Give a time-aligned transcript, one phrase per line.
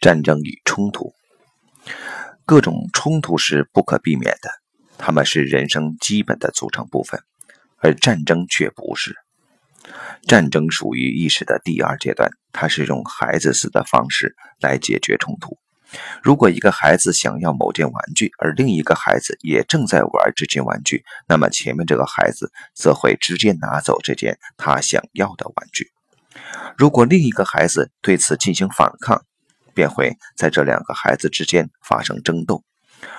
[0.00, 1.12] 战争与冲突，
[2.46, 4.50] 各种冲突是不可避免的，
[4.96, 7.20] 他们是人生基本的组成部分，
[7.76, 9.14] 而战争却不是。
[10.26, 15.58] 战争属于意识的第二阶段，它是用孩子似的方式来解决冲突。
[16.22, 25.90] 如果一个孩子想要某件玩具，而另一个孩子也正在玩这件玩具，那么前面这个孩子则会直接拿走这件他想要的玩具。
[26.78, 29.24] 如果另一个孩子对此进行反抗，
[29.74, 32.62] 便会在这两个孩子之间发生争斗，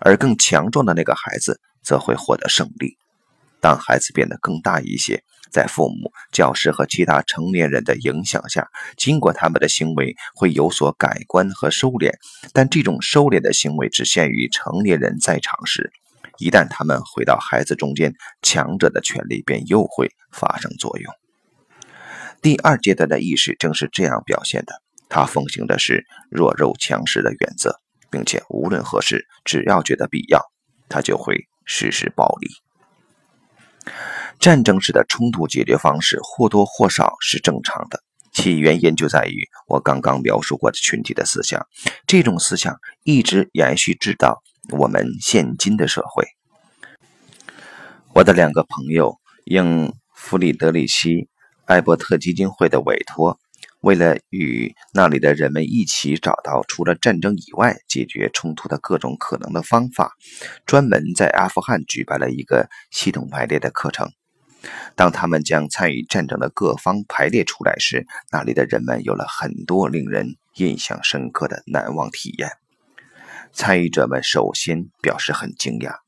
[0.00, 2.96] 而更强壮的那个孩子则会获得胜利。
[3.60, 12.12] 当孩子变得更大一些，在父母、教师和其他成年人的影响下，尽管他们的行为会有所改观和收敛，
[12.52, 15.90] 但这种收敛的行为只限于成年人在场时。
[16.38, 21.12] 一旦他们回到孩子中间，强者的权利便又会发生作用。
[22.40, 24.87] 第二阶段的意识正是这样表现的。
[25.08, 27.80] 他奉行的是弱肉强食的原则，
[28.10, 30.42] 并且无论何时，只要觉得必要，
[30.88, 32.48] 他就会实施暴力。
[34.38, 41.66] 战争时的冲突解决方式或多或少是正常的，其原因就在于我刚刚描述过的群体的思想。
[42.06, 46.26] 这种思想一直延续直到我们现今的社会。
[48.12, 51.08] 我的两个朋友应弗里德里希·
[51.64, 53.38] 艾伯特基金会的委托。
[53.80, 60.14] 为了与那里的人们一起找到除了战争以外解决冲突的各种可能的方法，
[60.66, 64.10] 专门在阿富汗举办了一个系统排列的课程。
[64.96, 72.50] 当他们将参与战争的各方排列出来时，那里的人们有了很多令人印象深刻的难忘体验。
[73.52, 76.07] 参与者们首先表示很惊讶。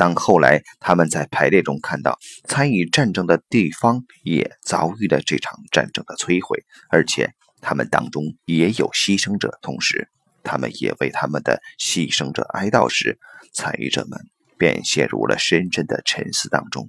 [0.00, 10.08] 当后来他们在排列中看到参与战争的地方也遭遇了这场战争的摧毁，而且他们当中也有牺牲者，同时
[10.42, 13.18] 他们也为他们的牺牲者哀悼时，
[13.52, 14.18] 参与者们
[14.56, 16.88] 便陷入了深深的沉思当中。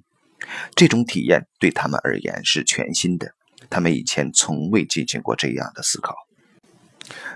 [0.73, 3.33] 这种体验对他们而言是全新的，
[3.69, 6.15] 他们以前从未进行过这样的思考。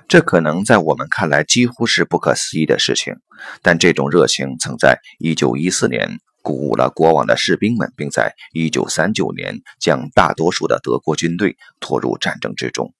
[0.07, 3.15] 这可能在我们看来几乎是不可思议的事情，
[3.61, 12.93] 但这种热情曾在1914年鼓舞了国王的士兵们，并在1939年将大多数的德国军队拖入战争之中。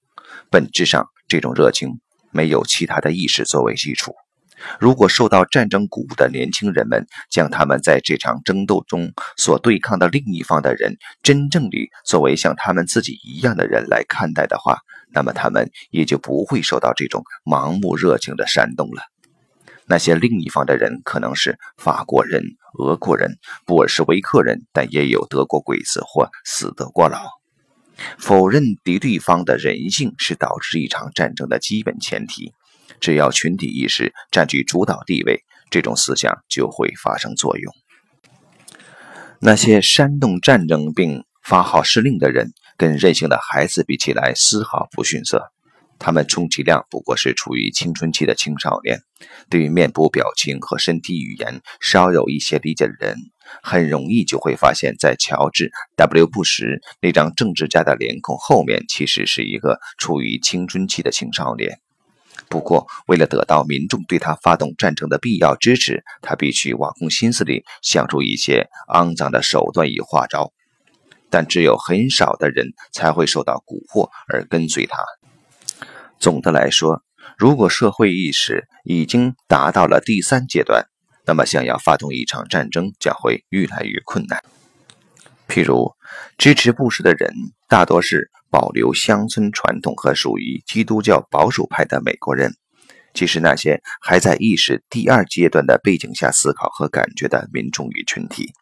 [0.49, 1.99] 本质上，这种热情
[2.31, 4.13] 没有其他的意识作为基础。
[4.79, 14.79] 如果受到战争鼓舞的年轻人们将他们在这场争斗中所对抗的另一方的人真正地作为像他们自己一样的人来看待的话，
[15.13, 19.01] 那么他们也就不会受到这种盲目热情的煽动了。
[19.87, 22.41] 那些另一方的人可能是法国人、
[22.79, 27.19] 俄国人、布尔什维克人，但也有德国鬼子或死德国佬。
[28.17, 32.51] 否认敌对方的人性是导致一场战争的基本前提。
[32.99, 37.73] 只要群体意识占据主导地位，这种思想就会发生作用。
[39.39, 45.51] 那些煽动战争并发号施令的人，跟任性的孩子比起来丝毫不逊色。
[45.97, 48.99] 他们充其量不过是处于青春期的青少年。
[49.49, 53.17] 对于面部表情和身体语言稍有一些理解的人，
[53.63, 61.79] 很容易就会发现，在乔治 ·W· 布什那张政治家的脸孔后面，其实是一个处于青春期的青少年。
[62.49, 70.53] 不过，为了得到民众对他发动战争的必要支持，他必须挖空心思地想出一些肮脏的手段与花招。
[71.29, 75.03] 但只有很少的人才会受到蛊惑而跟随他。
[76.17, 77.03] 总的来说，
[77.37, 80.85] 如果社会意识已经达到了第三阶段，
[81.25, 84.41] 那么想要发动一场战争将会越来越困难。
[85.47, 85.93] 譬如，
[86.37, 87.33] 支持布什的人
[87.67, 92.53] 大多是保留乡村传统和属于基督教保守派的美国人，
[93.13, 98.53] 即是那些还在意识第二阶段的背景下思考和感觉的民众与群体。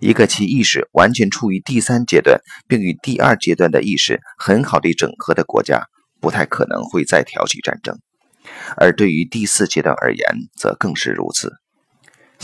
[0.00, 5.86] 一个其意识完全处于第三阶段，并与第二阶段的意识很好的整合的国家，
[6.20, 7.94] 不太可能会再挑起战争；
[8.76, 10.26] 而对于第四阶段而言，
[10.58, 11.52] 则更是如此。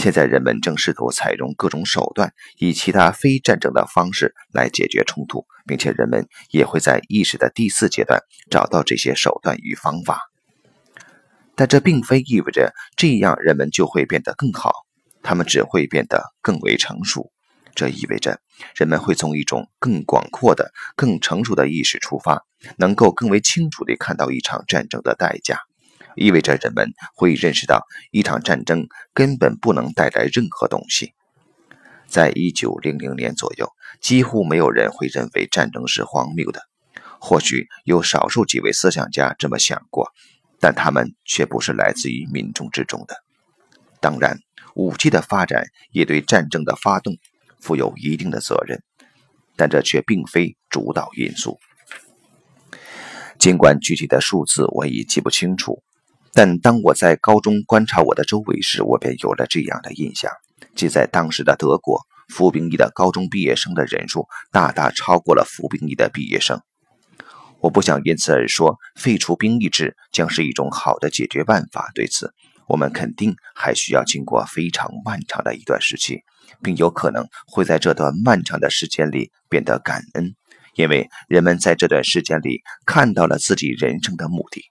[0.00, 10.30] 现在人们正试图采用各种手段，以其他非战争的方式来解决冲突，并且人们也会在意识的第四阶段找到这些手段与方法。
[11.54, 14.72] 但这并非意味着这样人们就会变得更好，
[15.22, 17.30] 他们只会变得更为成熟。
[17.74, 18.40] 这意味着
[18.74, 22.42] 人们会从一种更广阔的、更成熟的意识出发，
[22.78, 25.60] 能够更为清楚地看到一场战争的代价。
[26.16, 31.14] 意味着人们会认识到，一场战争根本不能带来任何东西。
[32.06, 33.70] 在一九零零年左右，
[34.00, 36.62] 几乎没有人会认为战争是荒谬的。
[37.20, 40.10] 或许有少数几位思想家这么想过，
[40.58, 43.14] 但他们却不是来自于民众之中的。
[44.00, 44.38] 当然，
[44.74, 47.16] 武器的发展也对战争的发动
[47.60, 48.82] 负有一定的责任，
[49.54, 51.60] 但这却并非主导因素。
[53.38, 55.82] 尽管具体的数字我已记不清楚，
[56.32, 60.30] 但当我在高中观察我的周围时，我便有了这样的印象：
[60.76, 66.60] 即在当时的德国，服兵役的高中毕业生的人数大大超过了服兵役的毕业生。
[67.60, 71.90] 我不想因此而说废除兵役制将是一种好的解决办法。
[71.94, 72.32] 对此，
[72.68, 76.20] 我们肯定还需要经过非常漫长的一段时期，
[76.62, 80.34] 并有可能会在这段漫长的时间里变得感恩，
[80.74, 84.62] 因为人们在这段时间里看到了自己人生的目的。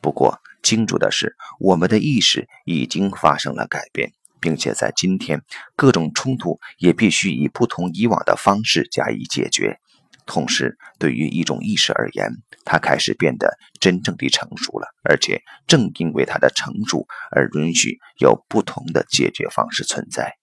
[0.00, 4.10] 不过，清楚的是，我们的意识已经发生了改变，
[4.40, 5.40] 并且在今天，
[5.76, 9.78] 各种冲突也必须以不同以往的方式加以解决。
[10.26, 12.32] 同时，对于一种意识而言，
[12.64, 20.34] 它开始变得真正的成熟了，而且正因为它的成熟而允许有不同的解决方式存在。